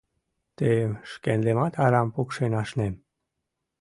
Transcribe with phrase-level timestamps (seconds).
[0.57, 2.93] Тыйым шкендымат арам пукшен ашнем!